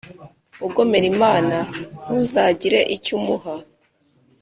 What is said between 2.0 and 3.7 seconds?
ntuzagire icyo umuha